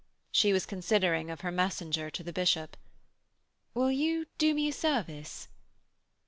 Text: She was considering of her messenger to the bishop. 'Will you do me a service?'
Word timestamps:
She 0.31 0.51
was 0.51 0.65
considering 0.65 1.29
of 1.29 1.41
her 1.41 1.51
messenger 1.51 2.09
to 2.09 2.23
the 2.23 2.33
bishop. 2.33 2.75
'Will 3.75 3.91
you 3.91 4.25
do 4.39 4.55
me 4.55 4.69
a 4.69 4.73
service?' 4.73 5.47